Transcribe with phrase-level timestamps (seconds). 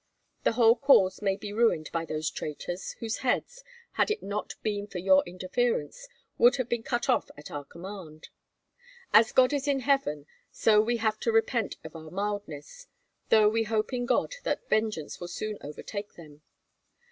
[0.41, 4.87] The whole cause may be ruined by those traitors, whose heads, had it not been
[4.87, 6.07] for your interference,
[6.39, 8.29] would have been cut off at our command,
[9.13, 10.25] as God is in heaven.
[10.51, 12.87] So we have to repent of our mildness,
[13.29, 16.41] though we hope in God that vengeance will soon overtake them.